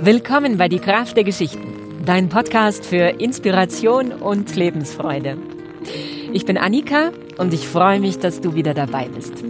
[0.00, 5.36] Willkommen bei Die Kraft der Geschichten, dein Podcast für Inspiration und Lebensfreude.
[6.32, 9.42] Ich bin Annika und ich freue mich, dass du wieder dabei bist.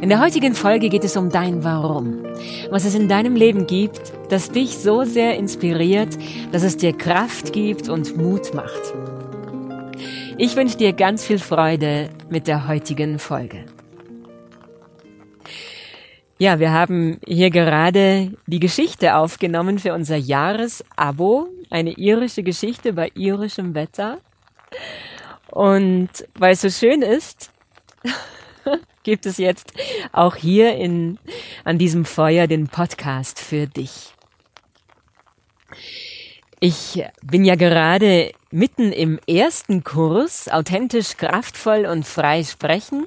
[0.00, 2.24] In der heutigen Folge geht es um dein Warum.
[2.70, 4.00] Was es in deinem Leben gibt,
[4.30, 6.16] das dich so sehr inspiriert,
[6.50, 8.94] dass es dir Kraft gibt und Mut macht.
[10.38, 13.66] Ich wünsche dir ganz viel Freude mit der heutigen Folge.
[16.40, 23.10] Ja, wir haben hier gerade die Geschichte aufgenommen für unser Jahresabo, eine irische Geschichte bei
[23.16, 24.18] irischem Wetter.
[25.50, 27.50] Und weil es so schön ist,
[29.02, 29.72] gibt es jetzt
[30.12, 31.18] auch hier in,
[31.64, 34.14] an diesem Feuer den Podcast für dich.
[36.60, 43.06] Ich bin ja gerade mitten im ersten Kurs, authentisch, kraftvoll und frei sprechen,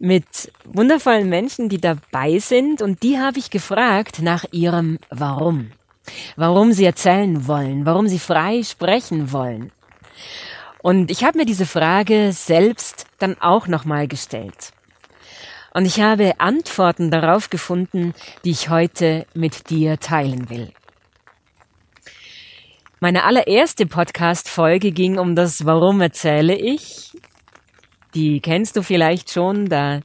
[0.00, 5.72] mit wundervollen Menschen, die dabei sind und die habe ich gefragt nach ihrem Warum.
[6.36, 9.70] Warum sie erzählen wollen, warum sie frei sprechen wollen.
[10.82, 14.72] Und ich habe mir diese Frage selbst dann auch nochmal gestellt.
[15.74, 20.72] Und ich habe Antworten darauf gefunden, die ich heute mit dir teilen will.
[23.00, 27.12] Meine allererste Podcast-Folge ging um das Warum erzähle ich.
[28.14, 29.68] Die kennst du vielleicht schon.
[29.68, 30.00] Da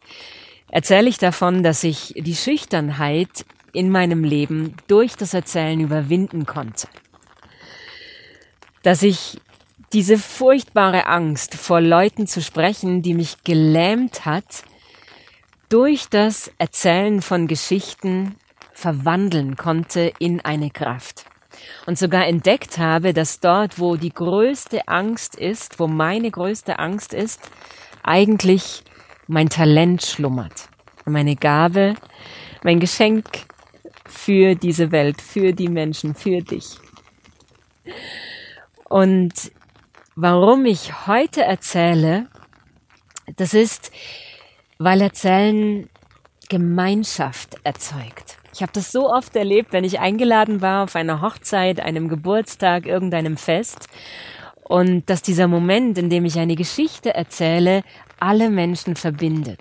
[0.69, 6.87] erzähle ich davon, dass ich die Schüchternheit in meinem Leben durch das Erzählen überwinden konnte.
[8.83, 9.39] Dass ich
[9.93, 14.63] diese furchtbare Angst vor Leuten zu sprechen, die mich gelähmt hat,
[15.69, 18.35] durch das Erzählen von Geschichten
[18.73, 21.25] verwandeln konnte in eine Kraft.
[21.85, 27.13] Und sogar entdeckt habe, dass dort, wo die größte Angst ist, wo meine größte Angst
[27.13, 27.49] ist,
[28.05, 28.83] eigentlich
[29.27, 30.69] mein Talent schlummert.
[31.05, 31.95] Meine Gabe,
[32.63, 33.25] mein Geschenk
[34.05, 36.77] für diese Welt, für die Menschen, für dich.
[38.89, 39.51] Und
[40.15, 42.27] warum ich heute erzähle,
[43.35, 43.91] das ist,
[44.77, 45.89] weil Erzählen
[46.49, 48.37] Gemeinschaft erzeugt.
[48.53, 52.85] Ich habe das so oft erlebt, wenn ich eingeladen war auf einer Hochzeit, einem Geburtstag,
[52.85, 53.89] irgendeinem Fest
[54.67, 57.83] und dass dieser Moment, in dem ich eine Geschichte erzähle,
[58.19, 59.59] alle Menschen verbindet.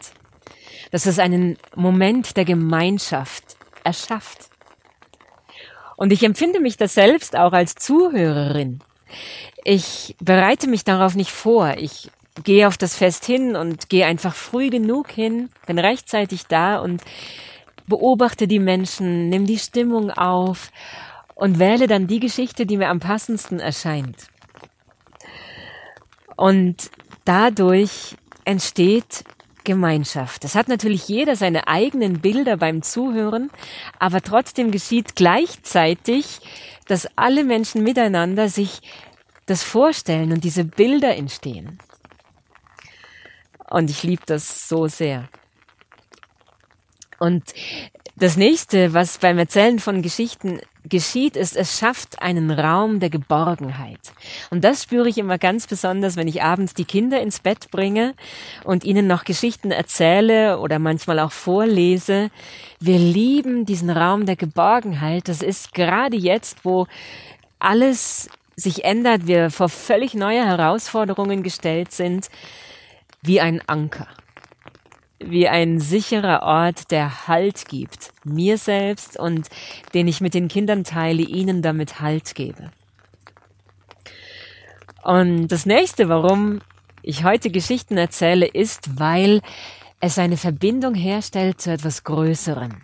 [0.91, 4.48] Dass es einen Moment der Gemeinschaft erschafft.
[5.97, 8.81] Und ich empfinde mich das selbst auch als Zuhörerin.
[9.62, 11.75] Ich bereite mich darauf nicht vor.
[11.76, 12.10] Ich
[12.43, 17.03] gehe auf das Fest hin und gehe einfach früh genug hin, bin rechtzeitig da und
[17.87, 20.70] beobachte die Menschen, nimm die Stimmung auf
[21.34, 24.28] und wähle dann die Geschichte, die mir am passendsten erscheint.
[26.37, 26.91] Und
[27.25, 29.25] dadurch entsteht
[29.65, 30.45] Gemeinschaft.
[30.45, 33.50] Es hat natürlich jeder seine eigenen Bilder beim Zuhören,
[33.99, 36.41] aber trotzdem geschieht gleichzeitig,
[36.87, 38.83] dass alle Menschen miteinander sich
[39.47, 41.78] das vorstellen und diese Bilder entstehen.
[43.71, 45.28] Und ich liebe das so sehr.
[47.19, 47.43] Und
[48.17, 54.12] das nächste, was beim Erzählen von Geschichten geschieht, ist, es schafft einen Raum der Geborgenheit.
[54.50, 58.15] Und das spüre ich immer ganz besonders, wenn ich abends die Kinder ins Bett bringe
[58.65, 62.31] und ihnen noch Geschichten erzähle oder manchmal auch vorlese.
[62.81, 65.28] Wir lieben diesen Raum der Geborgenheit.
[65.28, 66.87] Das ist gerade jetzt, wo
[67.59, 72.28] alles sich ändert, wir vor völlig neue Herausforderungen gestellt sind,
[73.23, 74.06] wie ein Anker
[75.19, 79.48] wie ein sicherer Ort, der Halt gibt, mir selbst und
[79.94, 82.70] den ich mit den Kindern teile, ihnen damit Halt gebe.
[85.02, 86.60] Und das nächste, warum
[87.02, 89.42] ich heute Geschichten erzähle, ist, weil
[90.00, 92.76] es eine Verbindung herstellt zu etwas Größerem.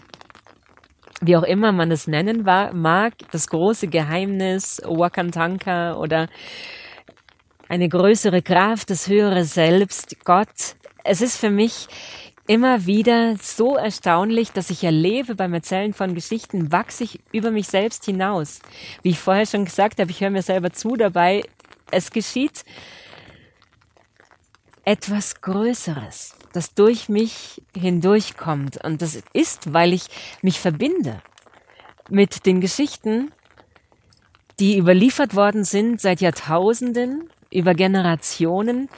[1.23, 6.29] Wie auch immer man es nennen mag, das große Geheimnis, Wakantanka oder
[7.69, 10.77] eine größere Kraft, das höhere Selbst, Gott.
[11.05, 11.89] Es ist für mich
[12.47, 17.69] immer wieder so erstaunlich, dass ich erlebe beim Erzählen von Geschichten, wachse ich über mich
[17.69, 18.61] selbst hinaus.
[19.03, 21.45] Wie ich vorher schon gesagt habe, ich höre mir selber zu dabei.
[21.91, 22.65] Es geschieht
[24.85, 28.83] etwas Größeres, das durch mich hindurchkommt.
[28.85, 30.07] Und das ist, weil ich
[30.43, 31.23] mich verbinde
[32.09, 33.31] mit den Geschichten,
[34.59, 38.89] die überliefert worden sind seit Jahrtausenden, über Generationen,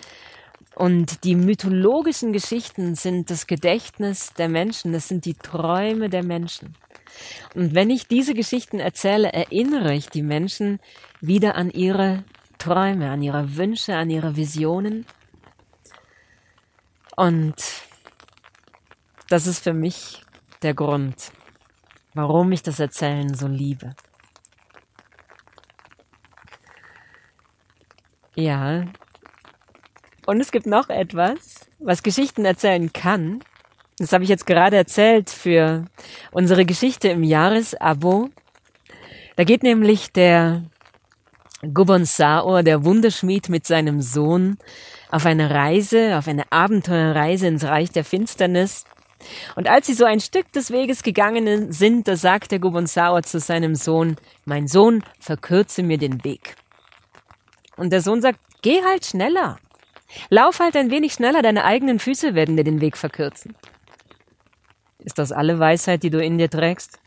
[0.75, 6.77] und die mythologischen Geschichten sind das Gedächtnis der Menschen, das sind die Träume der Menschen.
[7.55, 10.81] Und wenn ich diese Geschichten erzähle, erinnere ich die Menschen
[11.21, 12.25] wieder an ihre
[12.59, 15.05] Träume, an ihre Wünsche, an ihre Visionen.
[17.17, 17.57] Und
[19.29, 20.23] das ist für mich
[20.63, 21.33] der Grund,
[22.15, 23.95] warum ich das Erzählen so liebe.
[28.35, 28.85] Ja,
[30.27, 33.41] und es gibt noch etwas, was Geschichten erzählen kann.
[33.99, 35.85] Das habe ich jetzt gerade erzählt für
[36.31, 38.31] unsere Geschichte im Jahresabo.
[39.37, 40.63] Da geht nämlich der
[41.75, 44.59] Gubon Saor, der Wunderschmied mit seinem Sohn,
[45.11, 48.85] auf eine Reise, auf eine Abenteuerreise ins Reich der Finsternis.
[49.55, 53.23] Und als sie so ein Stück des Weges gegangen sind, da sagt der Gubon Saor
[53.23, 56.57] zu seinem Sohn, mein Sohn, verkürze mir den Weg.
[57.77, 59.59] Und der Sohn sagt, geh halt schneller.
[60.29, 63.57] Lauf halt ein wenig schneller, deine eigenen Füße werden dir den Weg verkürzen.
[64.99, 66.99] Ist das alle Weisheit, die du in dir trägst?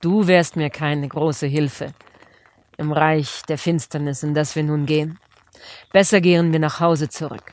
[0.00, 1.92] Du wärst mir keine große Hilfe
[2.76, 5.18] im Reich der Finsternis, in das wir nun gehen.
[5.92, 7.52] Besser gehen wir nach Hause zurück.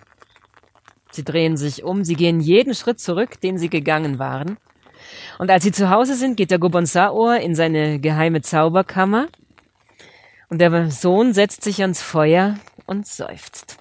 [1.12, 4.58] Sie drehen sich um, sie gehen jeden Schritt zurück, den sie gegangen waren.
[5.40, 9.28] Und als sie zu Hause sind, geht der Gobonsaor in seine geheime Zauberkammer
[10.50, 12.56] und der Sohn setzt sich ans Feuer
[12.86, 13.78] und seufzt.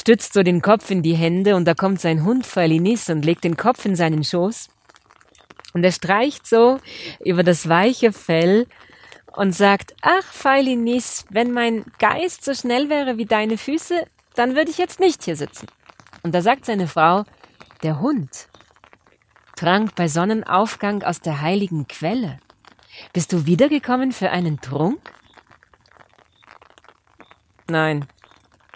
[0.00, 3.44] Stützt so den Kopf in die Hände und da kommt sein Hund Falinis und legt
[3.44, 4.70] den Kopf in seinen Schoß.
[5.74, 6.78] Und er streicht so
[7.22, 8.66] über das weiche Fell
[9.36, 14.06] und sagt, ach, Feilinis, wenn mein Geist so schnell wäre wie deine Füße,
[14.36, 15.66] dann würde ich jetzt nicht hier sitzen.
[16.22, 17.26] Und da sagt seine Frau,
[17.82, 18.48] der Hund
[19.54, 22.38] trank bei Sonnenaufgang aus der heiligen Quelle.
[23.12, 25.12] Bist du wiedergekommen für einen Trunk?
[27.68, 28.06] Nein.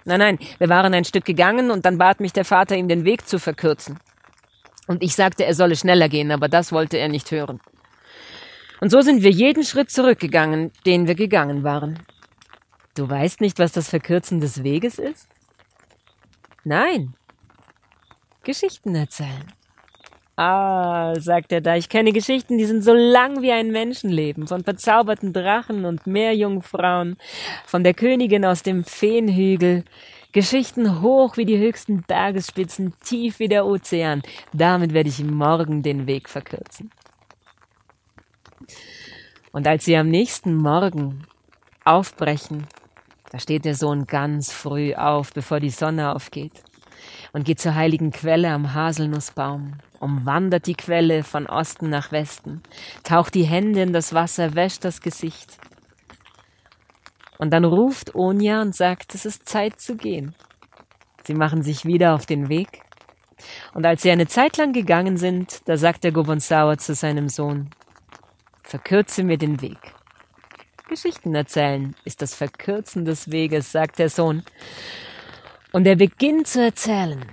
[0.05, 3.05] Nein, nein, wir waren ein Stück gegangen und dann bat mich der Vater, ihm den
[3.05, 3.99] Weg zu verkürzen.
[4.87, 7.61] Und ich sagte, er solle schneller gehen, aber das wollte er nicht hören.
[8.81, 12.01] Und so sind wir jeden Schritt zurückgegangen, den wir gegangen waren.
[12.95, 15.29] Du weißt nicht, was das Verkürzen des Weges ist?
[16.65, 17.15] Nein.
[18.43, 19.53] Geschichten erzählen.
[20.37, 24.65] Ah, sagt er da, ich kenne Geschichten, die sind so lang wie ein Menschenleben, von
[24.65, 27.17] verzauberten Drachen und Meerjungfrauen,
[27.67, 29.85] von der Königin aus dem Feenhügel,
[30.33, 34.23] Geschichten hoch wie die höchsten Bergesspitzen, tief wie der Ozean.
[34.53, 36.91] Damit werde ich morgen den Weg verkürzen.
[39.53, 41.25] Und als sie am nächsten Morgen
[41.85, 42.67] aufbrechen,
[43.31, 46.65] da steht der Sohn ganz früh auf, bevor die Sonne aufgeht,
[47.33, 52.63] und geht zur heiligen Quelle am Haselnussbaum umwandert die Quelle von Osten nach Westen,
[53.03, 55.59] taucht die Hände in das Wasser, wäscht das Gesicht.
[57.39, 60.35] Und dann ruft Onja und sagt, es ist Zeit zu gehen.
[61.25, 62.83] Sie machen sich wieder auf den Weg.
[63.73, 67.71] Und als sie eine Zeit lang gegangen sind, da sagt der Gobonsauer zu seinem Sohn,
[68.63, 69.79] verkürze mir den Weg.
[70.89, 74.45] Geschichten erzählen ist das Verkürzen des Weges, sagt der Sohn.
[75.75, 77.25] Und er beginnt zu erzählen,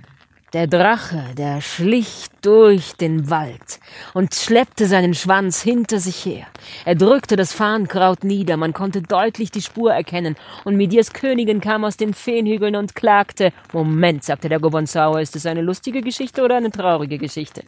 [0.52, 3.78] der Drache, der schlich durch den Wald
[4.14, 6.48] und schleppte seinen Schwanz hinter sich her.
[6.84, 10.34] Er drückte das Farnkraut nieder, man konnte deutlich die Spur erkennen,
[10.64, 13.52] und Midirs Königin kam aus den Feenhügeln und klagte.
[13.72, 17.62] Moment, sagte der Gobonsauer, ist es eine lustige Geschichte oder eine traurige Geschichte?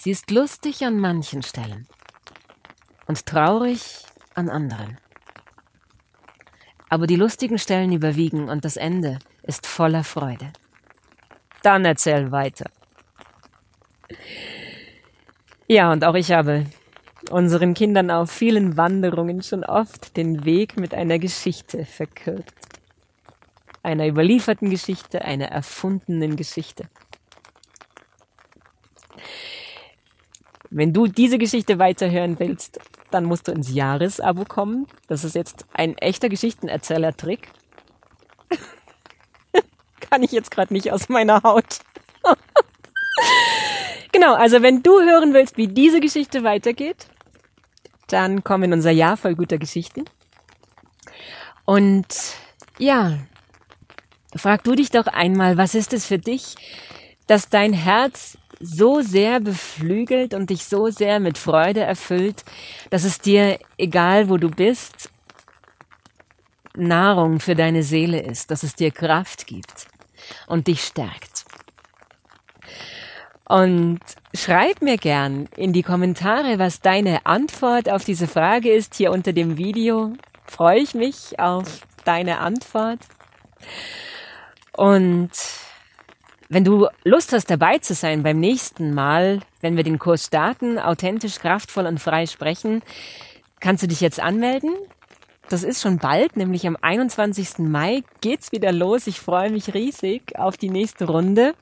[0.00, 1.86] Sie ist lustig an manchen Stellen
[3.06, 4.00] und traurig
[4.34, 4.98] an anderen.
[6.94, 10.52] Aber die lustigen Stellen überwiegen und das Ende ist voller Freude.
[11.64, 12.70] Dann erzähl weiter.
[15.66, 16.66] Ja, und auch ich habe
[17.30, 22.78] unseren Kindern auf vielen Wanderungen schon oft den Weg mit einer Geschichte verkürzt.
[23.82, 26.88] Einer überlieferten Geschichte, einer erfundenen Geschichte.
[30.70, 32.78] Wenn du diese Geschichte weiterhören willst,
[33.14, 34.86] dann musst du ins Jahresabo kommen.
[35.06, 37.48] Das ist jetzt ein echter Geschichtenerzähler-Trick
[40.10, 41.80] kann ich jetzt gerade nicht aus meiner Haut.
[44.12, 47.08] genau, also wenn du hören willst, wie diese Geschichte weitergeht,
[48.08, 50.04] dann komm in unser Jahr voll guter Geschichten.
[51.64, 52.06] Und
[52.78, 53.18] ja,
[54.36, 56.54] frag du dich doch einmal, was ist es für dich,
[57.26, 62.44] dass dein Herz so sehr beflügelt und dich so sehr mit Freude erfüllt,
[62.90, 65.10] dass es dir, egal wo du bist,
[66.76, 69.86] Nahrung für deine Seele ist, dass es dir Kraft gibt
[70.46, 71.44] und dich stärkt.
[73.46, 74.00] Und
[74.34, 79.32] schreib mir gern in die Kommentare, was deine Antwort auf diese Frage ist hier unter
[79.32, 80.14] dem Video.
[80.46, 83.00] Freue ich mich auf deine Antwort.
[84.72, 85.30] Und
[86.54, 90.78] wenn du Lust hast, dabei zu sein beim nächsten Mal, wenn wir den Kurs starten,
[90.78, 92.82] authentisch, kraftvoll und frei sprechen,
[93.58, 94.70] kannst du dich jetzt anmelden.
[95.48, 97.58] Das ist schon bald, nämlich am 21.
[97.58, 99.08] Mai geht's wieder los.
[99.08, 101.54] Ich freue mich riesig auf die nächste Runde.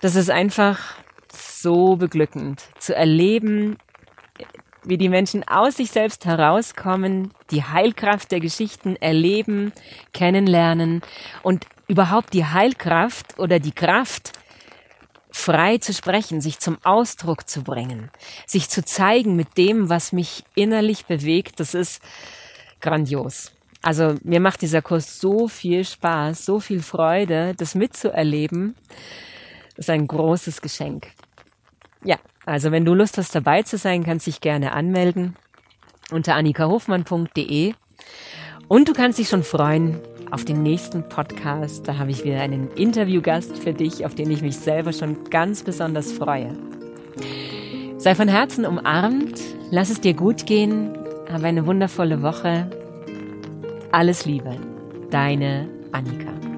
[0.00, 0.94] Das ist einfach
[1.32, 3.78] so beglückend zu erleben,
[4.84, 9.72] wie die Menschen aus sich selbst herauskommen, die Heilkraft der Geschichten erleben,
[10.12, 11.02] kennenlernen
[11.42, 14.32] und überhaupt die Heilkraft oder die Kraft,
[15.30, 18.10] frei zu sprechen, sich zum Ausdruck zu bringen,
[18.46, 22.02] sich zu zeigen mit dem, was mich innerlich bewegt, das ist
[22.80, 23.52] grandios.
[23.82, 28.76] Also mir macht dieser Kurs so viel Spaß, so viel Freude, das mitzuerleben.
[29.70, 31.08] Das ist ein großes Geschenk.
[32.04, 35.36] Ja, also wenn du Lust hast dabei zu sein, kannst dich gerne anmelden
[36.10, 37.74] unter annikahofmann.de
[38.68, 39.98] und du kannst dich schon freuen
[40.30, 41.86] auf den nächsten Podcast.
[41.86, 45.62] Da habe ich wieder einen Interviewgast für dich, auf den ich mich selber schon ganz
[45.62, 46.56] besonders freue.
[47.98, 50.96] Sei von Herzen umarmt, lass es dir gut gehen,
[51.30, 52.68] habe eine wundervolle Woche.
[53.92, 54.56] Alles Liebe,
[55.10, 56.51] deine Annika.